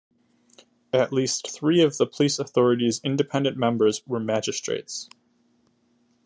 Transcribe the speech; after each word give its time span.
At 0.91 1.13
least 1.13 1.51
three 1.51 1.83
of 1.83 1.97
the 1.97 2.07
police 2.07 2.39
authority's 2.39 2.99
independent 3.03 3.55
members 3.55 4.01
were 4.07 4.19
magistrates. 4.19 5.07